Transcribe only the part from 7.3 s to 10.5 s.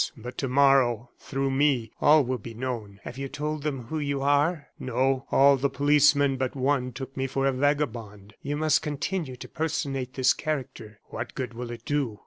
a vagabond." "You must continue to personate this